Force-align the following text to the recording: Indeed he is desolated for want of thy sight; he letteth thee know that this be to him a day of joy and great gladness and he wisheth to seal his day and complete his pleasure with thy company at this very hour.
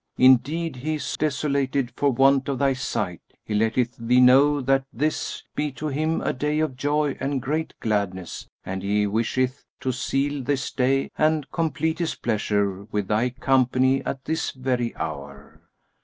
Indeed 0.17 0.77
he 0.77 0.95
is 0.95 1.15
desolated 1.15 1.91
for 1.95 2.09
want 2.11 2.49
of 2.49 2.57
thy 2.57 2.73
sight; 2.73 3.21
he 3.45 3.53
letteth 3.53 3.95
thee 3.99 4.19
know 4.19 4.59
that 4.59 4.83
this 4.91 5.43
be 5.53 5.71
to 5.73 5.89
him 5.89 6.21
a 6.21 6.33
day 6.33 6.57
of 6.59 6.75
joy 6.75 7.15
and 7.19 7.39
great 7.39 7.75
gladness 7.79 8.47
and 8.65 8.81
he 8.81 9.05
wisheth 9.05 9.63
to 9.79 9.91
seal 9.91 10.43
his 10.43 10.71
day 10.71 11.11
and 11.19 11.51
complete 11.51 11.99
his 11.99 12.15
pleasure 12.15 12.85
with 12.85 13.09
thy 13.09 13.29
company 13.29 14.03
at 14.03 14.25
this 14.25 14.49
very 14.49 14.95
hour. 14.95 15.61